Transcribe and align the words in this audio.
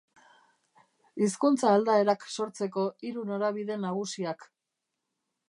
Hizkuntza-aldaerak 1.25 2.25
sortzeko 2.37 2.87
hiru 3.09 3.27
norabide 3.35 3.79
nagusiak. 3.87 4.51